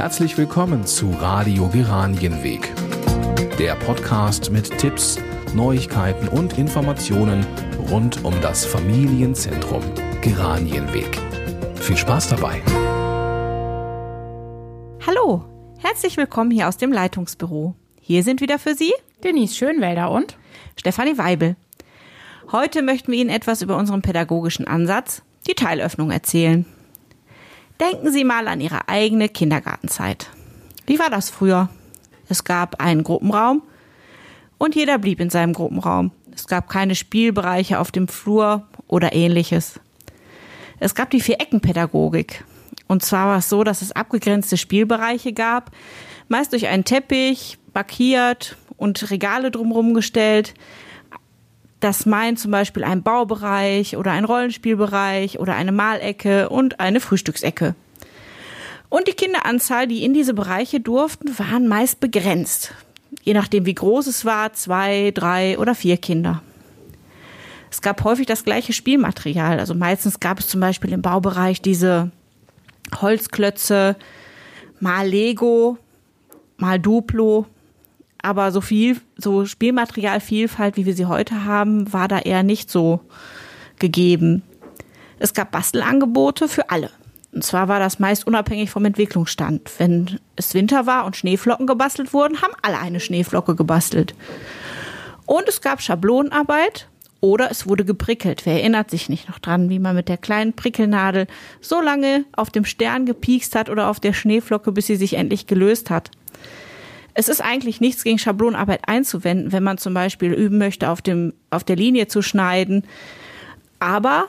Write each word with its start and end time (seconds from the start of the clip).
Herzlich 0.00 0.38
willkommen 0.38 0.86
zu 0.86 1.10
Radio 1.10 1.68
Geranienweg, 1.68 2.72
der 3.58 3.74
Podcast 3.74 4.50
mit 4.50 4.78
Tipps, 4.78 5.18
Neuigkeiten 5.52 6.26
und 6.26 6.56
Informationen 6.56 7.46
rund 7.90 8.24
um 8.24 8.32
das 8.40 8.64
Familienzentrum 8.64 9.82
Geranienweg. 10.22 11.18
Viel 11.74 11.98
Spaß 11.98 12.28
dabei! 12.30 12.62
Hallo, 15.06 15.44
herzlich 15.76 16.16
willkommen 16.16 16.50
hier 16.50 16.68
aus 16.68 16.78
dem 16.78 16.92
Leitungsbüro. 16.92 17.74
Hier 18.00 18.24
sind 18.24 18.40
wieder 18.40 18.58
für 18.58 18.74
Sie 18.74 18.94
Denise 19.22 19.54
Schönwälder 19.54 20.10
und 20.10 20.38
Stefanie 20.76 21.18
Weibel. 21.18 21.56
Heute 22.50 22.80
möchten 22.80 23.12
wir 23.12 23.18
Ihnen 23.18 23.28
etwas 23.28 23.60
über 23.60 23.76
unseren 23.76 24.00
pädagogischen 24.00 24.66
Ansatz, 24.66 25.20
die 25.46 25.54
Teilöffnung, 25.54 26.10
erzählen. 26.10 26.64
Denken 27.80 28.12
Sie 28.12 28.24
mal 28.24 28.46
an 28.46 28.60
Ihre 28.60 28.88
eigene 28.88 29.30
Kindergartenzeit. 29.30 30.28
Wie 30.86 30.98
war 30.98 31.08
das 31.08 31.30
früher? 31.30 31.70
Es 32.28 32.44
gab 32.44 32.78
einen 32.78 33.02
Gruppenraum 33.04 33.62
und 34.58 34.74
jeder 34.74 34.98
blieb 34.98 35.18
in 35.18 35.30
seinem 35.30 35.54
Gruppenraum. 35.54 36.12
Es 36.34 36.46
gab 36.46 36.68
keine 36.68 36.94
Spielbereiche 36.94 37.78
auf 37.78 37.90
dem 37.90 38.06
Flur 38.06 38.68
oder 38.86 39.14
ähnliches. 39.14 39.80
Es 40.78 40.94
gab 40.94 41.10
die 41.10 41.22
Vier-Ecken-Pädagogik. 41.22 42.44
Und 42.86 43.02
zwar 43.02 43.28
war 43.28 43.38
es 43.38 43.48
so, 43.48 43.64
dass 43.64 43.80
es 43.80 43.92
abgegrenzte 43.92 44.58
Spielbereiche 44.58 45.32
gab, 45.32 45.70
meist 46.28 46.52
durch 46.52 46.66
einen 46.66 46.84
Teppich, 46.84 47.58
markiert 47.72 48.56
und 48.76 49.10
Regale 49.10 49.50
drumherum 49.50 49.94
gestellt, 49.94 50.52
das 51.80 52.06
meint 52.06 52.38
zum 52.38 52.50
Beispiel 52.50 52.84
ein 52.84 53.02
Baubereich 53.02 53.96
oder 53.96 54.12
ein 54.12 54.24
Rollenspielbereich 54.24 55.38
oder 55.38 55.54
eine 55.54 55.72
Malecke 55.72 56.48
und 56.48 56.78
eine 56.78 57.00
Frühstücksecke. 57.00 57.74
Und 58.90 59.08
die 59.08 59.12
Kinderanzahl, 59.12 59.86
die 59.86 60.04
in 60.04 60.12
diese 60.12 60.34
Bereiche 60.34 60.80
durften, 60.80 61.38
waren 61.38 61.68
meist 61.68 62.00
begrenzt. 62.00 62.74
Je 63.22 63.34
nachdem, 63.34 63.64
wie 63.66 63.74
groß 63.74 64.06
es 64.06 64.24
war, 64.24 64.52
zwei, 64.52 65.12
drei 65.14 65.58
oder 65.58 65.74
vier 65.74 65.96
Kinder. 65.96 66.42
Es 67.70 67.80
gab 67.80 68.02
häufig 68.04 68.26
das 68.26 68.44
gleiche 68.44 68.72
Spielmaterial. 68.72 69.60
Also 69.60 69.74
meistens 69.74 70.20
gab 70.20 70.40
es 70.40 70.48
zum 70.48 70.60
Beispiel 70.60 70.92
im 70.92 71.02
Baubereich 71.02 71.62
diese 71.62 72.10
Holzklötze, 73.00 73.96
mal 74.80 75.06
Lego, 75.06 75.78
mal 76.56 76.78
Duplo 76.78 77.46
aber 78.22 78.52
so 78.52 78.60
viel, 78.60 79.00
so 79.16 79.46
Spielmaterialvielfalt, 79.46 80.76
wie 80.76 80.86
wir 80.86 80.94
sie 80.94 81.06
heute 81.06 81.44
haben, 81.44 81.92
war 81.92 82.08
da 82.08 82.18
eher 82.18 82.42
nicht 82.42 82.70
so 82.70 83.00
gegeben. 83.78 84.42
Es 85.18 85.34
gab 85.34 85.50
Bastelangebote 85.50 86.48
für 86.48 86.70
alle. 86.70 86.90
Und 87.32 87.44
zwar 87.44 87.68
war 87.68 87.78
das 87.78 87.98
meist 87.98 88.26
unabhängig 88.26 88.70
vom 88.70 88.84
Entwicklungsstand. 88.84 89.70
Wenn 89.78 90.18
es 90.36 90.52
Winter 90.54 90.86
war 90.86 91.04
und 91.04 91.16
Schneeflocken 91.16 91.66
gebastelt 91.66 92.12
wurden, 92.12 92.42
haben 92.42 92.54
alle 92.62 92.78
eine 92.78 93.00
Schneeflocke 93.00 93.54
gebastelt. 93.54 94.14
Und 95.26 95.48
es 95.48 95.60
gab 95.60 95.80
Schablonenarbeit 95.80 96.88
oder 97.20 97.50
es 97.50 97.68
wurde 97.68 97.84
geprickelt. 97.84 98.46
Wer 98.46 98.54
erinnert 98.54 98.90
sich 98.90 99.08
nicht 99.08 99.28
noch 99.28 99.38
dran, 99.38 99.68
wie 99.68 99.78
man 99.78 99.94
mit 99.94 100.08
der 100.08 100.16
kleinen 100.16 100.54
Prickelnadel 100.54 101.26
so 101.60 101.80
lange 101.80 102.24
auf 102.32 102.50
dem 102.50 102.64
Stern 102.64 103.06
gepiekst 103.06 103.54
hat 103.54 103.70
oder 103.70 103.88
auf 103.88 104.00
der 104.00 104.12
Schneeflocke, 104.12 104.72
bis 104.72 104.86
sie 104.86 104.96
sich 104.96 105.14
endlich 105.14 105.46
gelöst 105.46 105.90
hat? 105.90 106.10
Es 107.14 107.28
ist 107.28 107.40
eigentlich 107.40 107.80
nichts 107.80 108.04
gegen 108.04 108.18
Schablonarbeit 108.18 108.88
einzuwenden, 108.88 109.52
wenn 109.52 109.62
man 109.62 109.78
zum 109.78 109.94
Beispiel 109.94 110.32
üben 110.32 110.58
möchte, 110.58 110.90
auf, 110.90 111.02
dem, 111.02 111.32
auf 111.50 111.64
der 111.64 111.76
Linie 111.76 112.08
zu 112.08 112.22
schneiden. 112.22 112.84
Aber 113.78 114.26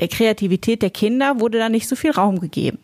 der 0.00 0.08
Kreativität 0.08 0.82
der 0.82 0.90
Kinder 0.90 1.40
wurde 1.40 1.58
da 1.58 1.68
nicht 1.68 1.88
so 1.88 1.96
viel 1.96 2.12
Raum 2.12 2.40
gegeben. 2.40 2.78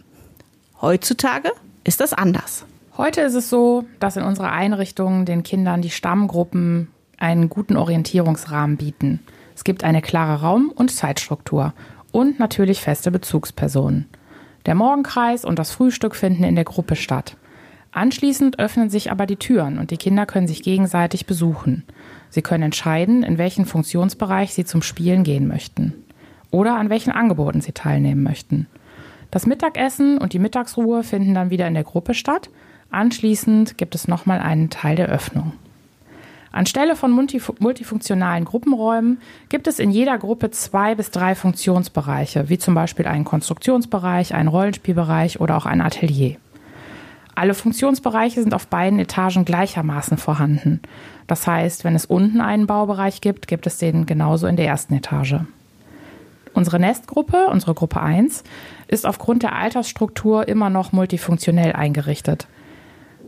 Heutzutage 0.80 1.52
ist 1.84 2.00
das 2.00 2.12
anders. 2.12 2.66
Heute 2.96 3.22
ist 3.22 3.34
es 3.34 3.50
so, 3.50 3.84
dass 4.00 4.16
in 4.16 4.22
unserer 4.22 4.52
Einrichtung 4.52 5.24
den 5.24 5.42
Kindern 5.42 5.82
die 5.82 5.90
Stammgruppen 5.90 6.88
einen 7.18 7.48
guten 7.48 7.76
Orientierungsrahmen 7.76 8.76
bieten. 8.76 9.20
Es 9.56 9.64
gibt 9.64 9.84
eine 9.84 10.02
klare 10.02 10.42
Raum- 10.42 10.72
und 10.74 10.90
Zeitstruktur 10.90 11.72
und 12.12 12.38
natürlich 12.38 12.80
feste 12.80 13.10
Bezugspersonen. 13.10 14.06
Der 14.66 14.74
Morgenkreis 14.74 15.44
und 15.44 15.58
das 15.58 15.70
Frühstück 15.70 16.14
finden 16.14 16.44
in 16.44 16.54
der 16.54 16.64
Gruppe 16.64 16.96
statt. 16.96 17.36
Anschließend 17.94 18.58
öffnen 18.58 18.90
sich 18.90 19.12
aber 19.12 19.24
die 19.24 19.36
Türen 19.36 19.78
und 19.78 19.92
die 19.92 19.96
Kinder 19.96 20.26
können 20.26 20.48
sich 20.48 20.64
gegenseitig 20.64 21.26
besuchen. 21.26 21.84
Sie 22.28 22.42
können 22.42 22.64
entscheiden, 22.64 23.22
in 23.22 23.38
welchen 23.38 23.66
Funktionsbereich 23.66 24.52
sie 24.52 24.64
zum 24.64 24.82
Spielen 24.82 25.22
gehen 25.22 25.46
möchten 25.46 25.94
oder 26.50 26.74
an 26.74 26.90
welchen 26.90 27.12
Angeboten 27.12 27.60
sie 27.60 27.70
teilnehmen 27.70 28.24
möchten. 28.24 28.66
Das 29.30 29.46
Mittagessen 29.46 30.18
und 30.18 30.32
die 30.32 30.40
Mittagsruhe 30.40 31.04
finden 31.04 31.34
dann 31.34 31.50
wieder 31.50 31.68
in 31.68 31.74
der 31.74 31.84
Gruppe 31.84 32.14
statt. 32.14 32.50
Anschließend 32.90 33.78
gibt 33.78 33.94
es 33.94 34.08
nochmal 34.08 34.40
einen 34.40 34.70
Teil 34.70 34.96
der 34.96 35.08
Öffnung. 35.08 35.52
Anstelle 36.50 36.96
von 36.96 37.12
multifunktionalen 37.12 38.44
Gruppenräumen 38.44 39.18
gibt 39.48 39.68
es 39.68 39.78
in 39.78 39.92
jeder 39.92 40.18
Gruppe 40.18 40.50
zwei 40.50 40.96
bis 40.96 41.12
drei 41.12 41.36
Funktionsbereiche, 41.36 42.48
wie 42.48 42.58
zum 42.58 42.74
Beispiel 42.74 43.06
einen 43.06 43.24
Konstruktionsbereich, 43.24 44.34
einen 44.34 44.48
Rollenspielbereich 44.48 45.40
oder 45.40 45.56
auch 45.56 45.66
ein 45.66 45.80
Atelier. 45.80 46.36
Alle 47.34 47.54
Funktionsbereiche 47.54 48.42
sind 48.42 48.54
auf 48.54 48.68
beiden 48.68 48.98
Etagen 48.98 49.44
gleichermaßen 49.44 50.18
vorhanden. 50.18 50.80
Das 51.26 51.46
heißt, 51.46 51.84
wenn 51.84 51.94
es 51.94 52.06
unten 52.06 52.40
einen 52.40 52.66
Baubereich 52.66 53.20
gibt, 53.20 53.48
gibt 53.48 53.66
es 53.66 53.78
den 53.78 54.06
genauso 54.06 54.46
in 54.46 54.56
der 54.56 54.66
ersten 54.66 54.94
Etage. 54.94 55.36
Unsere 56.52 56.78
Nestgruppe, 56.78 57.48
unsere 57.50 57.74
Gruppe 57.74 58.00
1, 58.00 58.44
ist 58.86 59.06
aufgrund 59.06 59.42
der 59.42 59.56
Altersstruktur 59.56 60.46
immer 60.46 60.70
noch 60.70 60.92
multifunktionell 60.92 61.72
eingerichtet. 61.72 62.46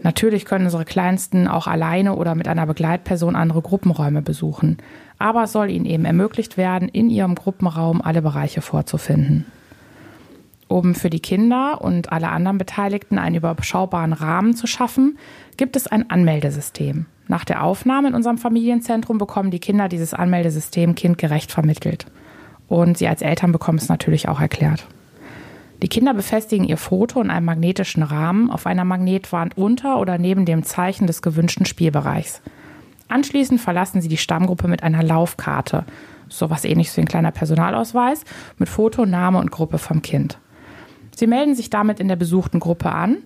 Natürlich 0.03 0.44
können 0.44 0.67
unsere 0.67 0.84
Kleinsten 0.84 1.49
auch 1.49 1.67
alleine 1.67 2.15
oder 2.15 2.37
mit 2.37 2.47
einer 2.47 2.67
Begleitperson 2.67 3.34
andere 3.34 3.62
Gruppenräume 3.62 4.23
besuchen, 4.23 4.77
aber 5.19 5.44
es 5.44 5.53
soll 5.53 5.71
ihnen 5.71 5.87
eben 5.87 6.05
ermöglicht 6.05 6.56
werden, 6.56 6.88
in 6.88 7.11
ihrem 7.11 7.34
Gruppenraum 7.34 8.03
alle 8.03 8.23
Bereiche 8.23 8.61
vorzufinden. 8.61 9.47
Um 10.69 10.94
für 10.94 11.10
die 11.10 11.21
Kinder 11.21 11.81
und 11.81 12.10
alle 12.12 12.28
anderen 12.28 12.59
Beteiligten 12.59 13.19
einen 13.19 13.37
überschaubaren 13.37 14.12
Rahmen 14.12 14.54
zu 14.56 14.66
schaffen, 14.66 15.19
gibt 15.56 15.77
es 15.77 15.87
ein 15.87 16.10
Anmeldesystem. 16.10 17.06
Nach 17.28 17.44
der 17.44 17.62
Aufnahme 17.62 18.09
in 18.09 18.15
unserem 18.15 18.38
Familienzentrum 18.38 19.19
bekommen 19.19 19.50
die 19.50 19.59
Kinder 19.59 19.88
dieses 19.88 20.15
Anmeldesystem 20.15 20.94
kindgerecht 20.94 21.53
vermittelt. 21.53 22.06
Und 22.69 22.99
sie 22.99 23.06
als 23.06 23.22
Eltern 23.22 23.53
bekommen 23.53 23.78
es 23.78 23.88
natürlich 23.88 24.28
auch 24.28 24.41
erklärt. 24.41 24.87
Die 25.82 25.88
Kinder 25.88 26.15
befestigen 26.15 26.65
ihr 26.65 26.78
Foto 26.78 27.21
in 27.21 27.31
einem 27.31 27.47
magnetischen 27.47 28.03
Rahmen 28.03 28.50
auf 28.50 28.66
einer 28.66 28.84
Magnetwand 28.84 29.56
unter 29.59 29.99
oder 30.00 30.19
neben 30.19 30.47
dem 30.47 30.62
Zeichen 30.62 31.06
des 31.06 31.21
gewünschten 31.21 31.66
Spielbereichs. 31.66 32.41
Anschließend 33.09 33.60
verlassen 33.60 34.00
sie 34.00 34.09
die 34.09 34.16
Stammgruppe 34.16 34.69
mit 34.69 34.82
einer 34.82 35.03
Laufkarte, 35.03 35.84
sowas 36.28 36.65
ähnliches 36.65 36.97
wie 36.97 37.03
ein 37.03 37.09
kleiner 37.09 37.31
Personalausweis, 37.31 38.25
mit 38.59 38.69
Foto, 38.69 39.06
Name 39.06 39.38
und 39.38 39.50
Gruppe 39.50 39.78
vom 39.78 40.03
Kind. 40.03 40.38
Sie 41.16 41.27
melden 41.27 41.54
sich 41.54 41.71
damit 41.71 41.99
in 41.99 42.09
der 42.09 42.16
besuchten 42.16 42.60
Gruppe 42.60 42.93
an 42.93 43.16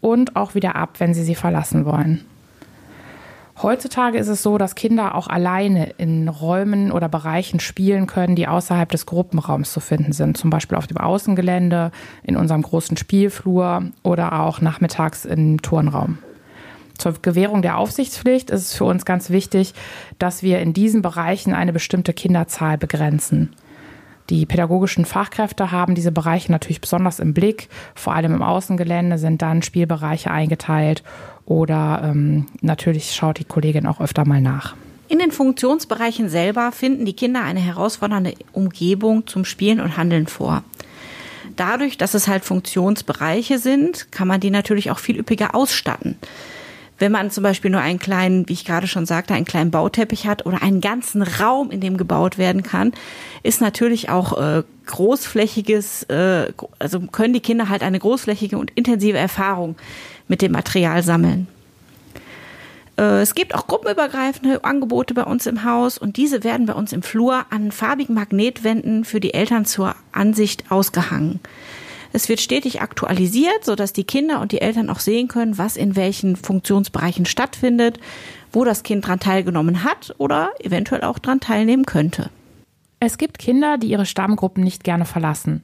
und 0.00 0.36
auch 0.36 0.54
wieder 0.54 0.76
ab, 0.76 1.00
wenn 1.00 1.14
sie 1.14 1.24
sie 1.24 1.34
verlassen 1.34 1.84
wollen. 1.84 2.24
Heutzutage 3.60 4.16
ist 4.16 4.28
es 4.28 4.42
so, 4.42 4.56
dass 4.56 4.76
Kinder 4.76 5.16
auch 5.16 5.26
alleine 5.26 5.90
in 5.98 6.28
Räumen 6.28 6.92
oder 6.92 7.08
Bereichen 7.08 7.58
spielen 7.60 8.06
können, 8.06 8.36
die 8.36 8.46
außerhalb 8.46 8.88
des 8.88 9.04
Gruppenraums 9.04 9.72
zu 9.72 9.80
finden 9.80 10.12
sind. 10.12 10.38
Zum 10.38 10.48
Beispiel 10.48 10.78
auf 10.78 10.86
dem 10.86 10.96
Außengelände, 10.96 11.90
in 12.22 12.36
unserem 12.36 12.62
großen 12.62 12.96
Spielflur 12.96 13.82
oder 14.02 14.40
auch 14.40 14.60
nachmittags 14.60 15.24
im 15.24 15.60
Turnraum. 15.60 16.18
Zur 16.96 17.14
Gewährung 17.20 17.62
der 17.62 17.78
Aufsichtspflicht 17.78 18.50
ist 18.50 18.62
es 18.62 18.74
für 18.74 18.84
uns 18.84 19.04
ganz 19.04 19.28
wichtig, 19.28 19.74
dass 20.18 20.42
wir 20.42 20.60
in 20.60 20.72
diesen 20.72 21.02
Bereichen 21.02 21.52
eine 21.52 21.72
bestimmte 21.72 22.12
Kinderzahl 22.12 22.78
begrenzen. 22.78 23.50
Die 24.30 24.46
pädagogischen 24.46 25.04
Fachkräfte 25.04 25.72
haben 25.72 25.96
diese 25.96 26.12
Bereiche 26.12 26.52
natürlich 26.52 26.80
besonders 26.80 27.18
im 27.18 27.34
Blick. 27.34 27.68
Vor 27.96 28.14
allem 28.14 28.32
im 28.32 28.42
Außengelände 28.42 29.18
sind 29.18 29.42
dann 29.42 29.62
Spielbereiche 29.62 30.30
eingeteilt 30.30 31.02
oder 31.44 32.02
ähm, 32.04 32.46
natürlich 32.60 33.12
schaut 33.12 33.40
die 33.40 33.44
Kollegin 33.44 33.86
auch 33.86 34.00
öfter 34.00 34.24
mal 34.24 34.40
nach. 34.40 34.76
In 35.08 35.18
den 35.18 35.32
Funktionsbereichen 35.32 36.28
selber 36.28 36.70
finden 36.70 37.04
die 37.04 37.14
Kinder 37.14 37.42
eine 37.42 37.58
herausfordernde 37.58 38.34
Umgebung 38.52 39.26
zum 39.26 39.44
Spielen 39.44 39.80
und 39.80 39.96
Handeln 39.96 40.28
vor. 40.28 40.62
Dadurch, 41.56 41.98
dass 41.98 42.14
es 42.14 42.28
halt 42.28 42.44
Funktionsbereiche 42.44 43.58
sind, 43.58 44.12
kann 44.12 44.28
man 44.28 44.38
die 44.38 44.50
natürlich 44.50 44.92
auch 44.92 45.00
viel 45.00 45.18
üppiger 45.18 45.56
ausstatten. 45.56 46.16
Wenn 47.00 47.12
man 47.12 47.30
zum 47.30 47.42
Beispiel 47.42 47.70
nur 47.70 47.80
einen 47.80 47.98
kleinen, 47.98 48.46
wie 48.48 48.52
ich 48.52 48.66
gerade 48.66 48.86
schon 48.86 49.06
sagte, 49.06 49.32
einen 49.32 49.46
kleinen 49.46 49.70
Bauteppich 49.70 50.26
hat 50.26 50.44
oder 50.44 50.62
einen 50.62 50.82
ganzen 50.82 51.22
Raum, 51.22 51.70
in 51.70 51.80
dem 51.80 51.96
gebaut 51.96 52.36
werden 52.36 52.62
kann, 52.62 52.92
ist 53.42 53.62
natürlich 53.62 54.10
auch 54.10 54.38
äh, 54.38 54.62
großflächiges, 54.84 56.02
äh, 56.04 56.52
also 56.78 57.00
können 57.00 57.32
die 57.32 57.40
Kinder 57.40 57.70
halt 57.70 57.82
eine 57.82 57.98
großflächige 57.98 58.58
und 58.58 58.70
intensive 58.72 59.16
Erfahrung 59.16 59.76
mit 60.28 60.42
dem 60.42 60.52
Material 60.52 61.02
sammeln. 61.02 61.48
Äh, 62.98 63.22
es 63.22 63.34
gibt 63.34 63.54
auch 63.54 63.66
gruppenübergreifende 63.66 64.62
Angebote 64.62 65.14
bei 65.14 65.24
uns 65.24 65.46
im 65.46 65.64
Haus 65.64 65.96
und 65.96 66.18
diese 66.18 66.44
werden 66.44 66.66
bei 66.66 66.74
uns 66.74 66.92
im 66.92 67.02
Flur 67.02 67.46
an 67.48 67.72
farbigen 67.72 68.14
Magnetwänden 68.14 69.06
für 69.06 69.20
die 69.20 69.32
Eltern 69.32 69.64
zur 69.64 69.94
Ansicht 70.12 70.70
ausgehangen. 70.70 71.40
Es 72.12 72.28
wird 72.28 72.40
stetig 72.40 72.80
aktualisiert, 72.80 73.64
sodass 73.64 73.92
die 73.92 74.04
Kinder 74.04 74.40
und 74.40 74.52
die 74.52 74.60
Eltern 74.60 74.90
auch 74.90 74.98
sehen 74.98 75.28
können, 75.28 75.58
was 75.58 75.76
in 75.76 75.94
welchen 75.94 76.36
Funktionsbereichen 76.36 77.24
stattfindet, 77.24 78.00
wo 78.52 78.64
das 78.64 78.82
Kind 78.82 79.06
dran 79.06 79.20
teilgenommen 79.20 79.84
hat 79.84 80.14
oder 80.18 80.50
eventuell 80.60 81.02
auch 81.02 81.18
dran 81.18 81.40
teilnehmen 81.40 81.86
könnte. 81.86 82.30
Es 82.98 83.16
gibt 83.16 83.38
Kinder, 83.38 83.78
die 83.78 83.88
ihre 83.88 84.06
Stammgruppen 84.06 84.64
nicht 84.64 84.84
gerne 84.84 85.04
verlassen. 85.04 85.62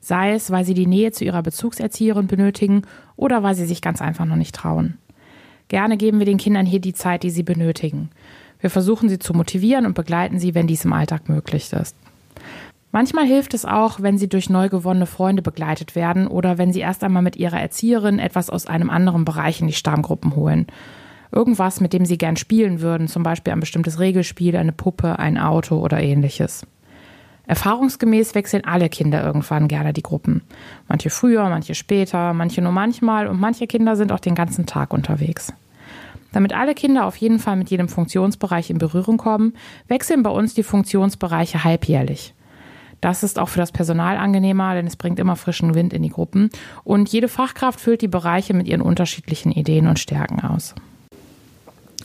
Sei 0.00 0.32
es, 0.32 0.50
weil 0.50 0.64
sie 0.66 0.74
die 0.74 0.86
Nähe 0.86 1.12
zu 1.12 1.24
ihrer 1.24 1.42
Bezugserzieherin 1.42 2.26
benötigen 2.26 2.82
oder 3.16 3.42
weil 3.42 3.54
sie 3.54 3.64
sich 3.64 3.80
ganz 3.80 4.02
einfach 4.02 4.26
noch 4.26 4.36
nicht 4.36 4.54
trauen. 4.54 4.98
Gerne 5.68 5.96
geben 5.96 6.18
wir 6.18 6.26
den 6.26 6.36
Kindern 6.36 6.66
hier 6.66 6.80
die 6.80 6.92
Zeit, 6.92 7.22
die 7.22 7.30
sie 7.30 7.42
benötigen. 7.42 8.10
Wir 8.60 8.68
versuchen 8.68 9.08
sie 9.08 9.18
zu 9.18 9.32
motivieren 9.32 9.86
und 9.86 9.94
begleiten 9.94 10.38
sie, 10.38 10.54
wenn 10.54 10.66
dies 10.66 10.84
im 10.84 10.92
Alltag 10.92 11.28
möglich 11.28 11.72
ist. 11.72 11.96
Manchmal 12.94 13.26
hilft 13.26 13.54
es 13.54 13.64
auch, 13.64 14.02
wenn 14.02 14.18
sie 14.18 14.28
durch 14.28 14.48
neu 14.48 14.68
gewonnene 14.68 15.06
Freunde 15.06 15.42
begleitet 15.42 15.96
werden 15.96 16.28
oder 16.28 16.58
wenn 16.58 16.72
sie 16.72 16.78
erst 16.78 17.02
einmal 17.02 17.24
mit 17.24 17.34
ihrer 17.34 17.60
Erzieherin 17.60 18.20
etwas 18.20 18.50
aus 18.50 18.68
einem 18.68 18.88
anderen 18.88 19.24
Bereich 19.24 19.60
in 19.60 19.66
die 19.66 19.72
Stammgruppen 19.72 20.36
holen. 20.36 20.68
Irgendwas, 21.32 21.80
mit 21.80 21.92
dem 21.92 22.06
sie 22.06 22.18
gern 22.18 22.36
spielen 22.36 22.80
würden, 22.80 23.08
zum 23.08 23.24
Beispiel 23.24 23.52
ein 23.52 23.58
bestimmtes 23.58 23.98
Regelspiel, 23.98 24.54
eine 24.54 24.70
Puppe, 24.70 25.18
ein 25.18 25.38
Auto 25.38 25.80
oder 25.80 26.00
ähnliches. 26.00 26.68
Erfahrungsgemäß 27.48 28.36
wechseln 28.36 28.64
alle 28.64 28.88
Kinder 28.88 29.24
irgendwann 29.24 29.66
gerne 29.66 29.92
die 29.92 30.04
Gruppen. 30.04 30.42
Manche 30.86 31.10
früher, 31.10 31.48
manche 31.48 31.74
später, 31.74 32.32
manche 32.32 32.62
nur 32.62 32.70
manchmal 32.70 33.26
und 33.26 33.40
manche 33.40 33.66
Kinder 33.66 33.96
sind 33.96 34.12
auch 34.12 34.20
den 34.20 34.36
ganzen 34.36 34.66
Tag 34.66 34.94
unterwegs. 34.94 35.52
Damit 36.30 36.52
alle 36.52 36.74
Kinder 36.74 37.06
auf 37.06 37.16
jeden 37.16 37.40
Fall 37.40 37.56
mit 37.56 37.70
jedem 37.70 37.88
Funktionsbereich 37.88 38.70
in 38.70 38.78
Berührung 38.78 39.16
kommen, 39.16 39.54
wechseln 39.88 40.22
bei 40.22 40.30
uns 40.30 40.54
die 40.54 40.62
Funktionsbereiche 40.62 41.64
halbjährlich. 41.64 42.34
Das 43.00 43.22
ist 43.22 43.38
auch 43.38 43.48
für 43.48 43.60
das 43.60 43.72
Personal 43.72 44.16
angenehmer, 44.16 44.74
denn 44.74 44.86
es 44.86 44.96
bringt 44.96 45.18
immer 45.18 45.36
frischen 45.36 45.74
Wind 45.74 45.92
in 45.92 46.02
die 46.02 46.10
Gruppen 46.10 46.50
und 46.84 47.08
jede 47.10 47.28
Fachkraft 47.28 47.80
füllt 47.80 48.02
die 48.02 48.08
Bereiche 48.08 48.54
mit 48.54 48.66
ihren 48.66 48.80
unterschiedlichen 48.80 49.52
Ideen 49.52 49.86
und 49.86 49.98
Stärken 49.98 50.40
aus. 50.40 50.74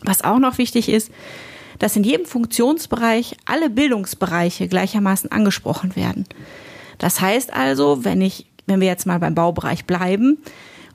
Was 0.04 0.24
auch 0.24 0.40
noch 0.40 0.58
wichtig 0.58 0.90
ist, 0.90 1.12
dass 1.80 1.96
in 1.96 2.04
jedem 2.04 2.26
Funktionsbereich 2.26 3.38
alle 3.46 3.70
Bildungsbereiche 3.70 4.68
gleichermaßen 4.68 5.32
angesprochen 5.32 5.96
werden. 5.96 6.26
Das 6.98 7.22
heißt 7.22 7.54
also, 7.54 8.04
wenn 8.04 8.22
ich, 8.22 8.46
wenn 8.68 8.82
wir 8.82 8.88
jetzt 8.88 9.08
mal 9.08 9.20
beim 9.20 9.36
Baubereich 9.36 9.86
bleiben 9.86 10.38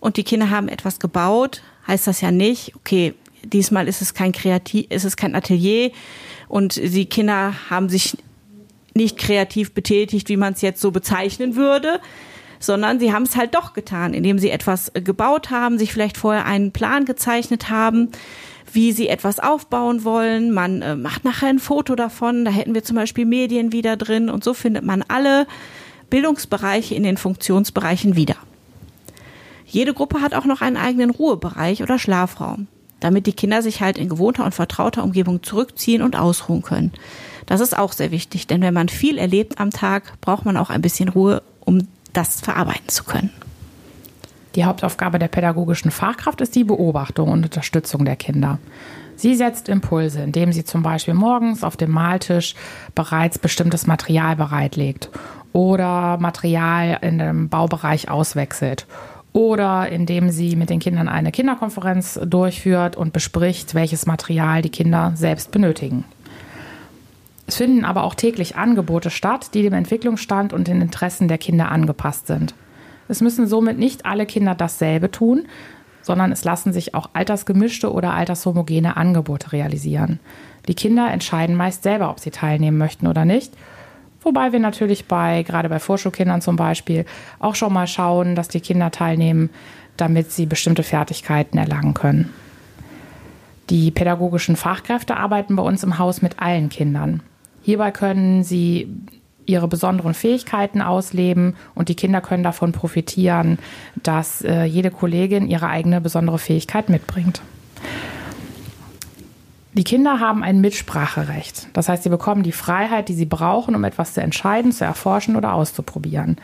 und 0.00 0.18
die 0.18 0.24
Kinder 0.24 0.50
haben 0.50 0.68
etwas 0.68 1.00
gebaut, 1.00 1.62
heißt 1.86 2.06
das 2.06 2.20
ja 2.20 2.30
nicht, 2.30 2.76
okay, 2.76 3.14
diesmal 3.42 3.88
ist 3.88 4.02
es 4.02 4.14
kein 4.14 4.32
Kreativ, 4.32 4.86
ist 4.90 5.04
es 5.04 5.16
kein 5.16 5.34
Atelier 5.34 5.90
und 6.48 6.76
die 6.76 7.06
Kinder 7.06 7.54
haben 7.70 7.88
sich 7.88 8.16
nicht 8.94 9.18
kreativ 9.18 9.74
betätigt, 9.74 10.28
wie 10.28 10.36
man 10.36 10.54
es 10.54 10.62
jetzt 10.62 10.80
so 10.80 10.90
bezeichnen 10.90 11.56
würde, 11.56 12.00
sondern 12.60 12.98
sie 12.98 13.12
haben 13.12 13.24
es 13.24 13.36
halt 13.36 13.54
doch 13.54 13.72
getan, 13.72 14.14
indem 14.14 14.38
sie 14.38 14.50
etwas 14.50 14.92
gebaut 14.94 15.50
haben, 15.50 15.78
sich 15.78 15.92
vielleicht 15.92 16.16
vorher 16.16 16.46
einen 16.46 16.72
Plan 16.72 17.04
gezeichnet 17.04 17.70
haben, 17.70 18.10
wie 18.72 18.92
sie 18.92 19.08
etwas 19.08 19.38
aufbauen 19.38 20.04
wollen. 20.04 20.52
Man 20.52 20.82
äh, 20.82 20.96
macht 20.96 21.24
nachher 21.24 21.48
ein 21.48 21.58
Foto 21.58 21.94
davon. 21.94 22.44
Da 22.44 22.50
hätten 22.50 22.74
wir 22.74 22.82
zum 22.82 22.96
Beispiel 22.96 23.24
Medien 23.24 23.72
wieder 23.72 23.96
drin. 23.96 24.28
Und 24.30 24.42
so 24.42 24.54
findet 24.54 24.84
man 24.84 25.04
alle 25.06 25.46
Bildungsbereiche 26.10 26.94
in 26.94 27.02
den 27.02 27.16
Funktionsbereichen 27.16 28.16
wieder. 28.16 28.36
Jede 29.66 29.94
Gruppe 29.94 30.20
hat 30.20 30.34
auch 30.34 30.44
noch 30.44 30.60
einen 30.60 30.76
eigenen 30.76 31.10
Ruhebereich 31.10 31.82
oder 31.82 31.98
Schlafraum, 31.98 32.68
damit 33.00 33.26
die 33.26 33.32
Kinder 33.32 33.62
sich 33.62 33.80
halt 33.80 33.98
in 33.98 34.08
gewohnter 34.08 34.44
und 34.44 34.54
vertrauter 34.54 35.02
Umgebung 35.02 35.42
zurückziehen 35.42 36.02
und 36.02 36.16
ausruhen 36.16 36.62
können. 36.62 36.92
Das 37.46 37.60
ist 37.60 37.76
auch 37.76 37.92
sehr 37.92 38.10
wichtig, 38.10 38.46
denn 38.46 38.62
wenn 38.62 38.74
man 38.74 38.88
viel 38.88 39.18
erlebt 39.18 39.60
am 39.60 39.70
Tag, 39.70 40.20
braucht 40.20 40.44
man 40.44 40.56
auch 40.56 40.70
ein 40.70 40.82
bisschen 40.82 41.08
Ruhe, 41.08 41.42
um 41.60 41.86
das 42.12 42.40
verarbeiten 42.40 42.88
zu 42.88 43.04
können. 43.04 43.30
Die 44.54 44.64
Hauptaufgabe 44.64 45.18
der 45.18 45.28
pädagogischen 45.28 45.90
Fachkraft 45.90 46.40
ist 46.40 46.54
die 46.54 46.64
Beobachtung 46.64 47.28
und 47.30 47.44
Unterstützung 47.44 48.04
der 48.04 48.16
Kinder. 48.16 48.58
Sie 49.16 49.34
setzt 49.34 49.68
Impulse, 49.68 50.22
indem 50.22 50.52
sie 50.52 50.64
zum 50.64 50.82
Beispiel 50.82 51.14
morgens 51.14 51.64
auf 51.64 51.76
dem 51.76 51.90
Maltisch 51.90 52.54
bereits 52.94 53.38
bestimmtes 53.38 53.86
Material 53.86 54.36
bereitlegt 54.36 55.10
oder 55.52 56.18
Material 56.18 56.98
in 57.00 57.18
dem 57.18 57.48
Baubereich 57.48 58.08
auswechselt 58.10 58.86
oder 59.32 59.88
indem 59.88 60.30
sie 60.30 60.56
mit 60.56 60.70
den 60.70 60.78
Kindern 60.80 61.08
eine 61.08 61.32
Kinderkonferenz 61.32 62.20
durchführt 62.24 62.96
und 62.96 63.12
bespricht, 63.12 63.74
welches 63.74 64.06
Material 64.06 64.62
die 64.62 64.70
Kinder 64.70 65.12
selbst 65.16 65.50
benötigen. 65.50 66.04
Es 67.46 67.56
finden 67.56 67.84
aber 67.84 68.04
auch 68.04 68.14
täglich 68.14 68.56
Angebote 68.56 69.10
statt, 69.10 69.50
die 69.54 69.62
dem 69.62 69.74
Entwicklungsstand 69.74 70.52
und 70.52 70.66
den 70.66 70.80
Interessen 70.80 71.28
der 71.28 71.38
Kinder 71.38 71.70
angepasst 71.70 72.26
sind. 72.26 72.54
Es 73.08 73.20
müssen 73.20 73.46
somit 73.46 73.78
nicht 73.78 74.06
alle 74.06 74.24
Kinder 74.24 74.54
dasselbe 74.54 75.10
tun, 75.10 75.46
sondern 76.00 76.32
es 76.32 76.44
lassen 76.44 76.72
sich 76.72 76.94
auch 76.94 77.10
altersgemischte 77.12 77.92
oder 77.92 78.14
altershomogene 78.14 78.96
Angebote 78.96 79.52
realisieren. 79.52 80.20
Die 80.68 80.74
Kinder 80.74 81.10
entscheiden 81.10 81.56
meist 81.56 81.82
selber, 81.82 82.10
ob 82.10 82.20
sie 82.20 82.30
teilnehmen 82.30 82.78
möchten 82.78 83.06
oder 83.06 83.24
nicht. 83.24 83.52
Wobei 84.22 84.52
wir 84.52 84.60
natürlich 84.60 85.06
bei, 85.06 85.42
gerade 85.42 85.68
bei 85.68 85.78
Vorschulkindern 85.78 86.40
zum 86.40 86.56
Beispiel, 86.56 87.04
auch 87.40 87.54
schon 87.54 87.72
mal 87.72 87.86
schauen, 87.86 88.34
dass 88.34 88.48
die 88.48 88.60
Kinder 88.60 88.90
teilnehmen, 88.90 89.50
damit 89.98 90.32
sie 90.32 90.46
bestimmte 90.46 90.82
Fertigkeiten 90.82 91.58
erlangen 91.58 91.92
können. 91.92 92.30
Die 93.70 93.90
pädagogischen 93.90 94.56
Fachkräfte 94.56 95.16
arbeiten 95.16 95.56
bei 95.56 95.62
uns 95.62 95.82
im 95.84 95.98
Haus 95.98 96.22
mit 96.22 96.38
allen 96.38 96.68
Kindern. 96.68 97.22
Hierbei 97.64 97.90
können 97.92 98.44
sie 98.44 98.88
ihre 99.46 99.68
besonderen 99.68 100.14
Fähigkeiten 100.14 100.82
ausleben 100.82 101.56
und 101.74 101.88
die 101.88 101.94
Kinder 101.94 102.20
können 102.20 102.42
davon 102.42 102.72
profitieren, 102.72 103.58
dass 104.02 104.42
äh, 104.42 104.64
jede 104.64 104.90
Kollegin 104.90 105.48
ihre 105.48 105.68
eigene 105.68 106.00
besondere 106.00 106.38
Fähigkeit 106.38 106.88
mitbringt. 106.88 107.40
Die 109.72 109.84
Kinder 109.84 110.20
haben 110.20 110.44
ein 110.44 110.60
Mitspracherecht. 110.60 111.68
Das 111.72 111.88
heißt, 111.88 112.04
sie 112.04 112.08
bekommen 112.08 112.42
die 112.42 112.52
Freiheit, 112.52 113.08
die 113.08 113.14
sie 113.14 113.26
brauchen, 113.26 113.74
um 113.74 113.82
etwas 113.84 114.14
zu 114.14 114.20
entscheiden, 114.20 114.70
zu 114.70 114.84
erforschen 114.84 115.34
oder 115.34 115.54
auszuprobieren. 115.54 116.36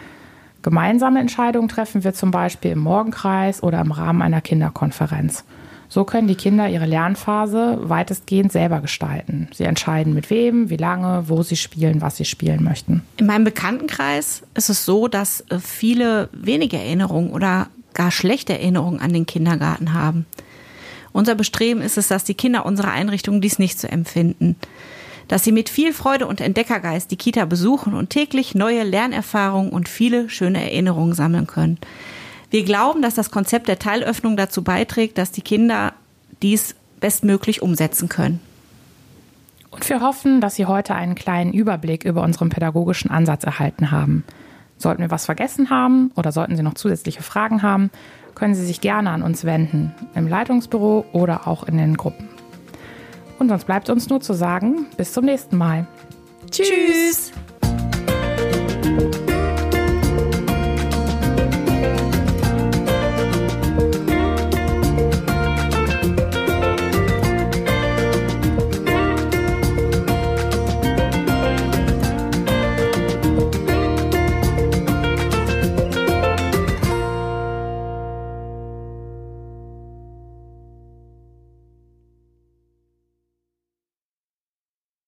Gemeinsame 0.63 1.21
Entscheidungen 1.21 1.69
treffen 1.69 2.03
wir 2.03 2.13
zum 2.13 2.31
Beispiel 2.31 2.73
im 2.73 2.81
Morgenkreis 2.81 3.63
oder 3.63 3.81
im 3.81 3.93
Rahmen 3.93 4.23
einer 4.23 4.41
Kinderkonferenz. 4.41 5.45
So 5.93 6.05
können 6.05 6.29
die 6.29 6.37
Kinder 6.37 6.69
ihre 6.69 6.87
Lernphase 6.87 7.79
weitestgehend 7.83 8.53
selber 8.53 8.81
gestalten. 8.81 9.49
Sie 9.53 9.65
entscheiden 9.65 10.15
mit 10.15 10.31
wem, 10.31 10.71
wie 10.71 10.77
lange, 10.77 11.25
wo 11.27 11.43
sie 11.43 11.57
spielen, 11.57 12.01
was 12.01 12.17
sie 12.17 12.25
spielen 12.25 12.63
möchten. 12.63 13.03
In 13.17 13.27
meinem 13.27 13.43
Bekanntenkreis 13.43 14.43
ist 14.55 14.71
es 14.71 14.85
so, 14.85 15.09
dass 15.09 15.41
äh, 15.49 15.59
viele 15.59 16.29
wenige 16.33 16.79
Erinnerungen 16.79 17.33
oder 17.33 17.67
gar 17.93 18.13
schlechte 18.13 18.53
Erinnerungen 18.53 19.01
an 19.01 19.13
den 19.13 19.27
Kindergarten 19.27 19.93
haben. 19.93 20.27
Unser 21.11 21.35
Bestreben 21.35 21.83
ist 21.83 21.99
es, 21.99 22.07
dass 22.07 22.23
die 22.23 22.35
Kinder 22.35 22.65
unserer 22.67 22.93
Einrichtung 22.93 23.41
dies 23.41 23.59
nicht 23.59 23.81
so 23.81 23.89
empfinden. 23.89 24.55
Dass 25.27 25.43
sie 25.43 25.51
mit 25.51 25.69
viel 25.69 25.93
Freude 25.93 26.29
und 26.29 26.41
Entdeckergeist 26.41 27.11
die 27.11 27.17
Kita 27.17 27.47
besuchen 27.47 27.95
und 27.95 28.11
täglich 28.11 28.55
neue 28.55 28.85
Lernerfahrungen 28.85 29.73
und 29.73 29.89
viele 29.89 30.31
schöne 30.31 30.63
Erinnerungen 30.63 31.15
sammeln 31.15 31.49
können. 31.49 31.79
Wir 32.51 32.65
glauben, 32.65 33.01
dass 33.01 33.15
das 33.15 33.31
Konzept 33.31 33.69
der 33.69 33.79
Teilöffnung 33.79 34.37
dazu 34.37 34.63
beiträgt, 34.63 35.19
dass 35.19 35.31
die 35.31 35.43
Kinder 35.43 35.93
dies 36.43 36.75
bestmöglich 36.99 37.63
umsetzen 37.63 38.09
können. 38.09 38.41
Und 39.71 39.89
wir 39.89 40.01
hoffen, 40.01 40.41
dass 40.41 40.57
Sie 40.57 40.67
heute 40.67 40.97
einen 40.97 41.15
kleinen 41.15 41.53
Überblick 41.53 42.05
über 42.05 42.23
unseren 42.23 42.49
pädagogischen 42.49 43.11
Ansatz 43.11 43.45
erhalten 43.45 43.93
haben. 43.93 44.25
Sollten 44.79 45.01
wir 45.01 45.11
was 45.11 45.27
vergessen 45.27 45.71
haben 45.71 46.11
oder 46.17 46.33
sollten 46.33 46.57
Sie 46.57 46.63
noch 46.63 46.75
zusätzliche 46.75 47.23
Fragen 47.23 47.63
haben, 47.63 47.91
können 48.35 48.55
Sie 48.55 48.67
sich 48.67 48.81
gerne 48.81 49.11
an 49.11 49.23
uns 49.23 49.45
wenden, 49.45 49.95
im 50.15 50.27
Leitungsbüro 50.27 51.05
oder 51.13 51.47
auch 51.47 51.65
in 51.65 51.79
den 51.79 51.97
Gruppen. 51.97 52.29
Und 53.39 53.49
sonst 53.49 53.65
bleibt 53.65 53.89
uns 53.91 54.09
nur 54.09 54.21
zu 54.21 54.33
sagen, 54.33 54.87
bis 54.97 55.13
zum 55.13 55.25
nächsten 55.25 55.57
Mal. 55.57 55.87
Tschüss. 56.51 57.33